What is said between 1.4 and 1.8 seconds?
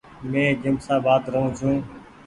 ڇون۔